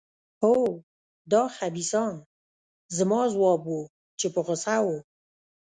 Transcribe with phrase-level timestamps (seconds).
[0.43, 0.57] هو،
[1.31, 2.13] دا خبیثان.
[2.97, 3.77] زما ځواب و،
[4.19, 4.97] چې په غوسه وو.